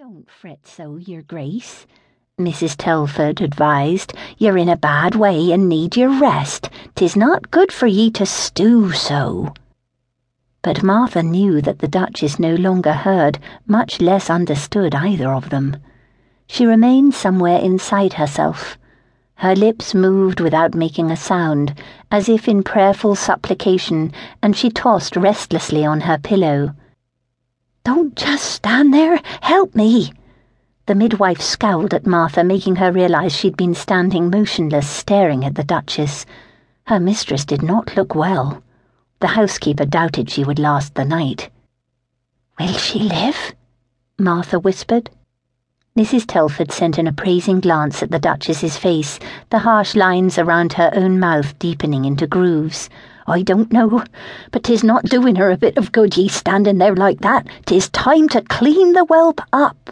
Don't 0.00 0.30
fret 0.30 0.66
so, 0.66 0.96
Your 0.96 1.20
Grace, 1.20 1.86
Mrs. 2.38 2.74
Telford 2.74 3.42
advised. 3.42 4.14
You're 4.38 4.56
in 4.56 4.70
a 4.70 4.74
bad 4.74 5.14
way 5.14 5.52
and 5.52 5.68
need 5.68 5.94
your 5.94 6.18
rest. 6.18 6.70
'Tis 6.94 7.16
not 7.16 7.50
good 7.50 7.70
for 7.70 7.86
ye 7.86 8.10
to 8.12 8.24
stew 8.24 8.92
so. 8.92 9.52
But 10.62 10.82
Martha 10.82 11.22
knew 11.22 11.60
that 11.60 11.80
the 11.80 11.86
Duchess 11.86 12.38
no 12.38 12.54
longer 12.54 12.94
heard, 12.94 13.40
much 13.66 14.00
less 14.00 14.30
understood 14.30 14.94
either 14.94 15.34
of 15.34 15.50
them. 15.50 15.76
She 16.46 16.64
remained 16.64 17.12
somewhere 17.12 17.58
inside 17.58 18.14
herself. 18.14 18.78
Her 19.34 19.54
lips 19.54 19.94
moved 19.94 20.40
without 20.40 20.74
making 20.74 21.10
a 21.10 21.16
sound, 21.16 21.78
as 22.10 22.26
if 22.26 22.48
in 22.48 22.62
prayerful 22.62 23.16
supplication, 23.16 24.14
and 24.42 24.56
she 24.56 24.70
tossed 24.70 25.14
restlessly 25.14 25.84
on 25.84 26.00
her 26.00 26.16
pillow. 26.16 26.74
Don't 27.84 28.14
just 28.14 28.44
stand 28.44 28.92
there. 28.92 29.20
Help 29.40 29.74
me. 29.74 30.12
The 30.86 30.94
midwife 30.94 31.40
scowled 31.40 31.94
at 31.94 32.06
Martha, 32.06 32.42
making 32.44 32.76
her 32.76 32.92
realize 32.92 33.32
she'd 33.32 33.56
been 33.56 33.74
standing 33.74 34.28
motionless, 34.30 34.88
staring 34.88 35.44
at 35.44 35.54
the 35.54 35.64
Duchess. 35.64 36.26
Her 36.86 36.98
mistress 36.98 37.44
did 37.44 37.62
not 37.62 37.96
look 37.96 38.14
well. 38.14 38.62
The 39.20 39.28
housekeeper 39.28 39.84
doubted 39.84 40.30
she 40.30 40.44
would 40.44 40.58
last 40.58 40.94
the 40.94 41.04
night. 41.04 41.50
Will 42.58 42.72
she 42.72 42.98
live? 42.98 43.54
Martha 44.18 44.58
whispered. 44.58 45.10
Mrs. 45.98 46.24
Telford 46.24 46.70
sent 46.70 46.98
an 46.98 47.08
appraising 47.08 47.58
glance 47.58 48.00
at 48.00 48.12
the 48.12 48.20
Duchess's 48.20 48.76
face, 48.76 49.18
the 49.50 49.58
harsh 49.58 49.96
lines 49.96 50.38
around 50.38 50.74
her 50.74 50.92
own 50.94 51.18
mouth 51.18 51.58
deepening 51.58 52.04
into 52.04 52.28
grooves. 52.28 52.88
I 53.26 53.42
don't 53.42 53.72
know, 53.72 54.04
but 54.52 54.62
'tis 54.62 54.84
not 54.84 55.06
doing 55.06 55.34
her 55.34 55.50
a 55.50 55.56
bit 55.56 55.76
of 55.76 55.90
good, 55.90 56.16
ye 56.16 56.28
standing 56.28 56.78
there 56.78 56.94
like 56.94 57.22
that. 57.22 57.44
'Tis 57.66 57.88
time 57.88 58.28
to 58.28 58.40
clean 58.42 58.92
the 58.92 59.04
whelp 59.04 59.40
up. 59.52 59.90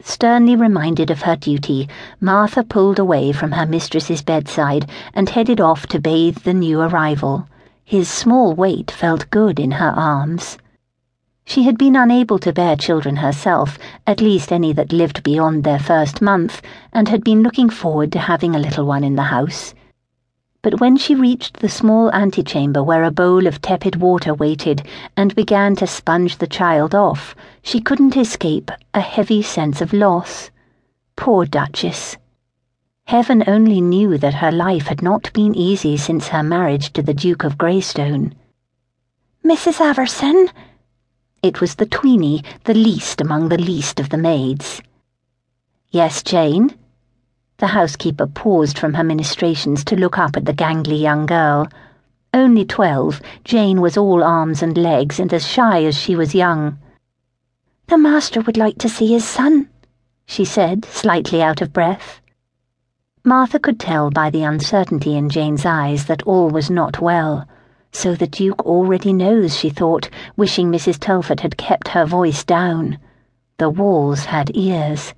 Sternly 0.00 0.54
reminded 0.54 1.10
of 1.10 1.22
her 1.22 1.34
duty, 1.34 1.88
Martha 2.20 2.62
pulled 2.62 3.00
away 3.00 3.32
from 3.32 3.50
her 3.50 3.66
mistress's 3.66 4.22
bedside 4.22 4.88
and 5.12 5.28
headed 5.28 5.60
off 5.60 5.88
to 5.88 5.98
bathe 5.98 6.38
the 6.38 6.54
new 6.54 6.80
arrival. 6.80 7.48
His 7.84 8.08
small 8.08 8.54
weight 8.54 8.92
felt 8.92 9.28
good 9.30 9.58
in 9.58 9.72
her 9.72 9.90
arms. 9.90 10.56
She 11.50 11.64
had 11.64 11.78
been 11.78 11.96
unable 11.96 12.38
to 12.38 12.52
bear 12.52 12.76
children 12.76 13.16
herself, 13.16 13.76
at 14.06 14.20
least 14.20 14.52
any 14.52 14.72
that 14.74 14.92
lived 14.92 15.24
beyond 15.24 15.64
their 15.64 15.80
first 15.80 16.22
month, 16.22 16.62
and 16.92 17.08
had 17.08 17.24
been 17.24 17.42
looking 17.42 17.68
forward 17.68 18.12
to 18.12 18.20
having 18.20 18.54
a 18.54 18.58
little 18.60 18.86
one 18.86 19.02
in 19.02 19.16
the 19.16 19.34
house. 19.34 19.74
But 20.62 20.78
when 20.78 20.96
she 20.96 21.16
reached 21.16 21.56
the 21.56 21.68
small 21.68 22.08
antechamber 22.12 22.84
where 22.84 23.02
a 23.02 23.10
bowl 23.10 23.48
of 23.48 23.60
tepid 23.60 23.96
water 23.96 24.32
waited 24.32 24.86
and 25.16 25.34
began 25.34 25.74
to 25.74 25.88
sponge 25.88 26.36
the 26.36 26.46
child 26.46 26.94
off, 26.94 27.34
she 27.62 27.80
couldn't 27.80 28.16
escape 28.16 28.70
a 28.94 29.00
heavy 29.00 29.42
sense 29.42 29.80
of 29.80 29.92
loss. 29.92 30.52
Poor 31.16 31.46
Duchess. 31.46 32.16
Heaven 33.06 33.42
only 33.48 33.80
knew 33.80 34.18
that 34.18 34.34
her 34.34 34.52
life 34.52 34.86
had 34.86 35.02
not 35.02 35.32
been 35.32 35.56
easy 35.56 35.96
since 35.96 36.28
her 36.28 36.44
marriage 36.44 36.92
to 36.92 37.02
the 37.02 37.12
Duke 37.12 37.42
of 37.42 37.58
Greystone. 37.58 38.36
Mrs. 39.44 39.80
Averson? 39.80 40.48
It 41.42 41.62
was 41.62 41.76
the 41.76 41.86
tweeny, 41.86 42.44
the 42.64 42.74
least 42.74 43.20
among 43.20 43.48
the 43.48 43.56
least 43.56 43.98
of 43.98 44.10
the 44.10 44.18
maids. 44.18 44.82
Yes, 45.90 46.22
Jane? 46.22 46.76
The 47.56 47.68
housekeeper 47.68 48.26
paused 48.26 48.78
from 48.78 48.92
her 48.94 49.04
ministrations 49.04 49.82
to 49.84 49.96
look 49.96 50.18
up 50.18 50.36
at 50.36 50.44
the 50.44 50.52
gangly 50.52 51.00
young 51.00 51.24
girl. 51.24 51.66
Only 52.34 52.66
twelve, 52.66 53.22
Jane 53.42 53.80
was 53.80 53.96
all 53.96 54.22
arms 54.22 54.62
and 54.62 54.76
legs 54.76 55.18
and 55.18 55.32
as 55.32 55.46
shy 55.46 55.82
as 55.84 55.96
she 55.98 56.14
was 56.14 56.34
young. 56.34 56.78
The 57.86 57.96
master 57.96 58.42
would 58.42 58.58
like 58.58 58.76
to 58.78 58.88
see 58.88 59.06
his 59.06 59.24
son, 59.24 59.68
she 60.26 60.44
said, 60.44 60.84
slightly 60.84 61.42
out 61.42 61.62
of 61.62 61.72
breath. 61.72 62.20
Martha 63.24 63.58
could 63.58 63.80
tell 63.80 64.10
by 64.10 64.28
the 64.28 64.42
uncertainty 64.42 65.16
in 65.16 65.30
Jane's 65.30 65.64
eyes 65.64 66.04
that 66.04 66.22
all 66.24 66.50
was 66.50 66.70
not 66.70 67.00
well. 67.00 67.48
So 67.92 68.14
the 68.14 68.26
Duke 68.26 68.64
already 68.64 69.12
knows, 69.12 69.56
she 69.56 69.70
thought, 69.70 70.08
wishing 70.36 70.70
Mrs. 70.70 70.98
Telford 70.98 71.40
had 71.40 71.56
kept 71.56 71.88
her 71.88 72.06
voice 72.06 72.44
down. 72.44 72.98
The 73.58 73.68
walls 73.68 74.26
had 74.26 74.56
ears. 74.56 75.12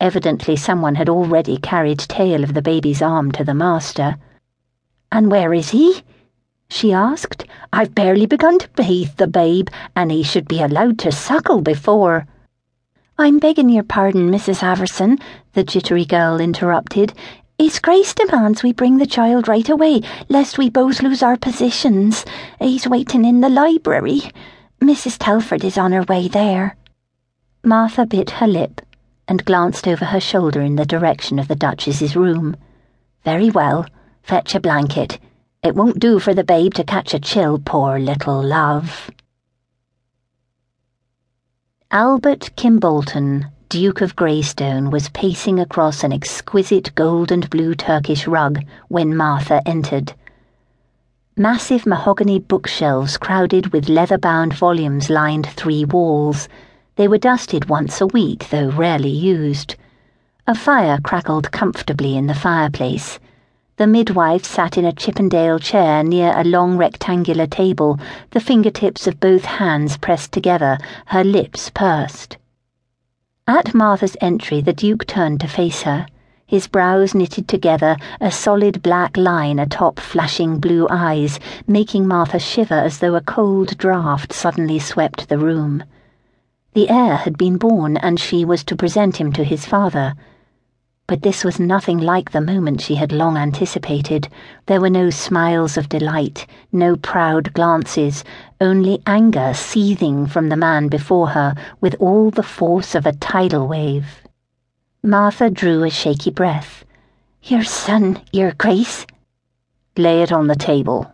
Evidently, 0.00 0.56
someone 0.56 0.94
had 0.94 1.08
already 1.08 1.56
carried 1.56 1.98
tale 1.98 2.44
of 2.44 2.54
the 2.54 2.62
baby's 2.62 3.02
arm 3.02 3.32
to 3.32 3.44
the 3.44 3.54
master. 3.54 4.16
And 5.10 5.30
where 5.30 5.52
is 5.52 5.70
he? 5.70 6.02
she 6.68 6.92
asked. 6.92 7.44
I've 7.72 7.94
barely 7.94 8.26
begun 8.26 8.58
to 8.58 8.68
bathe 8.70 9.16
the 9.16 9.26
babe, 9.26 9.68
and 9.94 10.10
he 10.10 10.22
should 10.22 10.48
be 10.48 10.60
allowed 10.60 10.98
to 11.00 11.12
suckle 11.12 11.60
before. 11.60 12.26
I'm 13.16 13.38
begging 13.38 13.68
your 13.68 13.84
pardon, 13.84 14.30
Mrs. 14.30 14.62
Averson, 14.62 15.20
the 15.52 15.62
jittery 15.62 16.04
girl 16.04 16.40
interrupted. 16.40 17.12
His 17.58 17.78
Grace 17.78 18.14
demands 18.14 18.62
we 18.62 18.72
bring 18.72 18.98
the 18.98 19.06
child 19.06 19.46
right 19.46 19.68
away, 19.68 20.00
lest 20.28 20.58
we 20.58 20.68
both 20.68 21.02
lose 21.02 21.22
our 21.22 21.36
positions. 21.36 22.24
He's 22.58 22.88
waiting 22.88 23.24
in 23.24 23.40
the 23.40 23.48
library. 23.48 24.22
Mrs. 24.80 25.16
Telford 25.18 25.62
is 25.62 25.78
on 25.78 25.92
her 25.92 26.02
way 26.02 26.26
there. 26.26 26.76
Martha 27.62 28.06
bit 28.06 28.30
her 28.30 28.48
lip 28.48 28.80
and 29.28 29.44
glanced 29.44 29.86
over 29.86 30.06
her 30.06 30.20
shoulder 30.20 30.60
in 30.60 30.74
the 30.74 30.84
direction 30.84 31.38
of 31.38 31.46
the 31.46 31.54
Duchess's 31.54 32.16
room. 32.16 32.56
Very 33.24 33.50
well, 33.50 33.86
fetch 34.22 34.54
a 34.56 34.60
blanket. 34.60 35.20
It 35.62 35.76
won't 35.76 36.00
do 36.00 36.18
for 36.18 36.34
the 36.34 36.44
babe 36.44 36.74
to 36.74 36.84
catch 36.84 37.14
a 37.14 37.20
chill, 37.20 37.58
poor 37.58 38.00
little 38.00 38.42
love. 38.42 39.10
Albert 41.90 42.50
Kimbolton, 42.56 43.50
Duke 43.68 44.00
of 44.00 44.16
Greystone, 44.16 44.90
was 44.90 45.08
pacing 45.08 45.58
across 45.58 46.04
an 46.04 46.12
exquisite 46.12 46.94
gold 46.94 47.32
and 47.32 47.48
blue 47.50 47.74
Turkish 47.74 48.26
rug 48.26 48.60
when 48.88 49.16
Martha 49.16 49.62
entered. 49.66 50.12
Massive 51.36 51.84
mahogany 51.86 52.38
bookshelves 52.38 53.16
crowded 53.16 53.72
with 53.72 53.88
leather 53.88 54.18
bound 54.18 54.54
volumes 54.54 55.10
lined 55.10 55.46
three 55.46 55.84
walls 55.84 56.48
they 56.96 57.08
were 57.08 57.18
dusted 57.18 57.68
once 57.68 58.00
a 58.00 58.06
week, 58.06 58.50
though 58.50 58.70
rarely 58.70 59.10
used. 59.10 59.74
A 60.46 60.54
fire 60.54 60.98
crackled 61.02 61.50
comfortably 61.50 62.16
in 62.16 62.28
the 62.28 62.34
fireplace. 62.34 63.18
The 63.78 63.88
midwife 63.88 64.44
sat 64.44 64.78
in 64.78 64.84
a 64.84 64.92
Chippendale 64.92 65.58
chair 65.58 66.04
near 66.04 66.32
a 66.36 66.44
long 66.44 66.76
rectangular 66.76 67.48
table, 67.48 67.98
the 68.30 68.38
fingertips 68.38 69.08
of 69.08 69.18
both 69.18 69.44
hands 69.44 69.96
pressed 69.96 70.30
together, 70.30 70.78
her 71.06 71.24
lips 71.24 71.68
pursed. 71.70 72.36
At 73.46 73.74
Martha's 73.74 74.16
entry, 74.22 74.62
the 74.62 74.72
Duke 74.72 75.06
turned 75.06 75.38
to 75.40 75.48
face 75.48 75.82
her, 75.82 76.06
his 76.46 76.66
brows 76.66 77.14
knitted 77.14 77.46
together, 77.46 77.98
a 78.18 78.30
solid 78.30 78.82
black 78.82 79.18
line 79.18 79.58
atop 79.58 80.00
flashing 80.00 80.60
blue 80.60 80.86
eyes, 80.88 81.38
making 81.66 82.08
Martha 82.08 82.38
shiver 82.38 82.72
as 82.72 83.00
though 83.00 83.14
a 83.14 83.20
cold 83.20 83.76
draught 83.76 84.32
suddenly 84.32 84.78
swept 84.78 85.28
the 85.28 85.36
room. 85.36 85.84
The 86.72 86.88
heir 86.88 87.16
had 87.16 87.36
been 87.36 87.58
born, 87.58 87.98
and 87.98 88.18
she 88.18 88.46
was 88.46 88.64
to 88.64 88.76
present 88.76 89.18
him 89.18 89.30
to 89.34 89.44
his 89.44 89.66
father. 89.66 90.14
But 91.06 91.20
this 91.20 91.44
was 91.44 91.60
nothing 91.60 91.98
like 91.98 92.30
the 92.30 92.40
moment 92.40 92.80
she 92.80 92.94
had 92.94 93.12
long 93.12 93.36
anticipated. 93.36 94.28
There 94.66 94.80
were 94.80 94.88
no 94.88 95.10
smiles 95.10 95.76
of 95.76 95.90
delight, 95.90 96.46
no 96.72 96.96
proud 96.96 97.52
glances, 97.52 98.24
only 98.58 99.02
anger 99.06 99.52
seething 99.52 100.26
from 100.26 100.48
the 100.48 100.56
man 100.56 100.88
before 100.88 101.28
her 101.28 101.54
with 101.80 101.94
all 102.00 102.30
the 102.30 102.42
force 102.42 102.94
of 102.94 103.04
a 103.04 103.12
tidal 103.12 103.68
wave. 103.68 104.22
Martha 105.02 105.50
drew 105.50 105.84
a 105.84 105.90
shaky 105.90 106.30
breath. 106.30 106.86
Your 107.42 107.64
son, 107.64 108.22
Your 108.32 108.52
Grace? 108.52 109.06
Lay 109.98 110.22
it 110.22 110.32
on 110.32 110.46
the 110.46 110.56
table. 110.56 111.13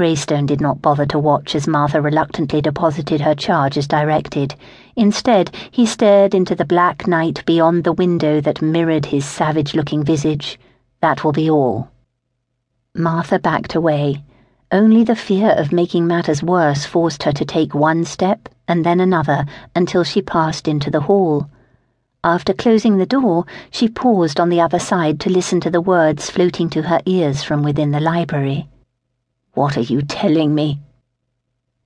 Greystone 0.00 0.46
did 0.46 0.62
not 0.62 0.80
bother 0.80 1.04
to 1.04 1.18
watch 1.18 1.54
as 1.54 1.68
Martha 1.68 2.00
reluctantly 2.00 2.62
deposited 2.62 3.20
her 3.20 3.34
charge 3.34 3.76
as 3.76 3.86
directed. 3.86 4.54
Instead, 4.96 5.54
he 5.70 5.84
stared 5.84 6.34
into 6.34 6.54
the 6.54 6.64
black 6.64 7.06
night 7.06 7.44
beyond 7.44 7.84
the 7.84 7.92
window 7.92 8.40
that 8.40 8.62
mirrored 8.62 9.04
his 9.04 9.26
savage 9.26 9.74
looking 9.74 10.02
visage. 10.02 10.58
That 11.02 11.22
will 11.22 11.32
be 11.32 11.50
all. 11.50 11.90
Martha 12.94 13.38
backed 13.38 13.74
away. 13.74 14.24
Only 14.72 15.04
the 15.04 15.14
fear 15.14 15.50
of 15.50 15.70
making 15.70 16.06
matters 16.06 16.42
worse 16.42 16.86
forced 16.86 17.24
her 17.24 17.32
to 17.32 17.44
take 17.44 17.74
one 17.74 18.06
step 18.06 18.48
and 18.66 18.86
then 18.86 19.00
another 19.00 19.44
until 19.76 20.02
she 20.02 20.22
passed 20.22 20.66
into 20.66 20.90
the 20.90 21.02
hall. 21.02 21.50
After 22.24 22.54
closing 22.54 22.96
the 22.96 23.04
door, 23.04 23.44
she 23.70 23.86
paused 23.86 24.40
on 24.40 24.48
the 24.48 24.62
other 24.62 24.78
side 24.78 25.20
to 25.20 25.30
listen 25.30 25.60
to 25.60 25.70
the 25.70 25.82
words 25.82 26.30
floating 26.30 26.70
to 26.70 26.80
her 26.84 27.02
ears 27.04 27.42
from 27.44 27.62
within 27.62 27.90
the 27.90 28.00
library. 28.00 28.66
What 29.54 29.76
are 29.76 29.82
you 29.82 30.02
telling 30.02 30.54
me? 30.54 30.80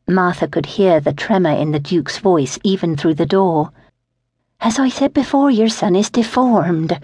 Martha 0.07 0.47
could 0.47 0.67
hear 0.67 1.01
the 1.01 1.13
tremor 1.15 1.53
in 1.53 1.73
the 1.73 1.81
Duke's 1.81 2.19
voice 2.19 2.59
even 2.63 2.97
through 2.97 3.15
the 3.15 3.27
door. 3.27 3.71
As 4.61 4.79
I 4.79 4.89
said 4.89 5.15
before, 5.15 5.51
your 5.51 5.69
son 5.69 5.97
is 5.97 6.11
deformed, 6.11 6.99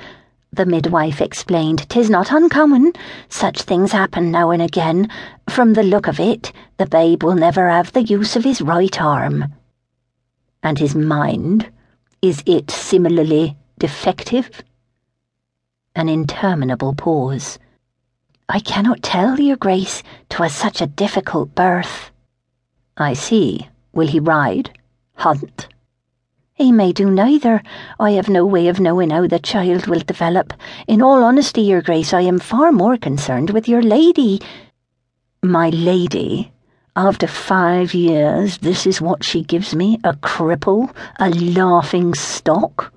the 0.53 0.67
midwife 0.67 1.21
explained. 1.21 1.89
Tis 1.89 2.11
not 2.11 2.33
uncommon. 2.33 2.93
Such 3.29 3.63
things 3.63 3.93
happen 3.93 4.33
now 4.33 4.51
and 4.51 4.61
again. 4.61 5.09
From 5.49 5.75
the 5.75 5.85
look 5.85 6.09
of 6.09 6.19
it, 6.19 6.53
the 6.77 6.87
babe 6.87 7.23
will 7.23 7.37
never 7.37 7.69
have 7.69 7.93
the 7.93 8.03
use 8.03 8.35
of 8.35 8.43
his 8.43 8.61
right 8.61 9.01
arm. 9.01 9.55
And 10.63 10.79
his 10.79 10.95
mind? 10.95 11.71
Is 12.21 12.43
it 12.47 12.71
similarly 12.71 13.57
defective? 13.79 14.51
An 15.95 16.09
interminable 16.09 16.95
pause. 16.95 17.59
I 18.53 18.59
cannot 18.59 19.05
tell, 19.05 19.39
Your 19.39 19.57
Grace. 19.57 20.03
'Twas 20.29 20.53
such 20.53 20.81
a 20.81 20.89
difficult 20.89 21.55
birth. 21.55 22.11
I 22.97 23.13
see. 23.13 23.69
Will 23.93 24.09
he 24.09 24.19
ride? 24.19 24.77
Hunt? 25.15 25.69
He 26.55 26.73
may 26.73 26.93
do 26.93 27.09
neither. 27.13 27.63
I 28.01 28.11
have 28.11 28.29
no 28.29 28.45
way 28.45 28.67
of 28.67 28.81
knowing 28.81 29.11
how 29.11 29.29
the 29.29 29.39
child 29.39 29.87
will 29.87 30.01
develop. 30.01 30.53
In 30.89 31.01
all 31.01 31.23
honesty, 31.23 31.63
Your 31.63 31.81
Grace, 31.81 32.13
I 32.13 32.23
am 32.23 32.41
far 32.41 32.73
more 32.73 32.97
concerned 32.97 33.51
with 33.51 33.69
your 33.69 33.83
lady. 33.83 34.41
My 35.45 35.69
lady? 35.69 36.51
After 36.97 37.29
five 37.29 37.95
years, 37.95 38.59
this 38.59 38.85
is 38.85 39.01
what 39.01 39.23
she 39.23 39.45
gives 39.45 39.77
me 39.77 40.01
a 40.03 40.15
cripple, 40.15 40.93
a 41.21 41.31
laughing 41.31 42.15
stock? 42.15 42.93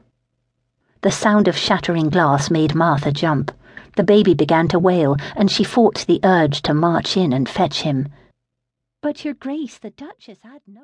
The 1.02 1.12
sound 1.12 1.48
of 1.48 1.56
shattering 1.56 2.10
glass 2.10 2.50
made 2.50 2.74
Martha 2.74 3.12
jump. 3.12 3.52
The 3.96 4.04
baby 4.04 4.34
began 4.34 4.68
to 4.70 4.80
wail, 4.80 5.16
and 5.36 5.52
she 5.52 5.64
fought 5.64 6.06
the 6.08 6.20
urge 6.24 6.62
to 6.64 6.74
march 6.74 7.16
in 7.16 7.32
and 7.32 7.48
fetch 7.48 7.84
him. 7.84 8.10
But, 9.02 9.24
Your 9.24 9.36
Grace, 9.36 9.78
the 9.78 9.92
Duchess 9.92 10.40
had 10.42 10.62
no. 10.66 10.82